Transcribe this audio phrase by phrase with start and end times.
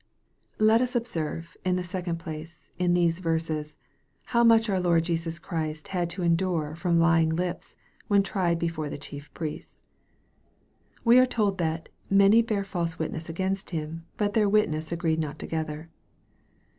[0.57, 3.77] Let us observe, in the second place, in these verses,
[4.23, 7.75] how much our Lord Jesus Christ had to endure from lying lips,
[8.07, 9.79] when tried before the chief priests.
[11.05, 15.19] We are told that" many bare false witness against Him; but their wit ness agreed
[15.19, 15.87] not together."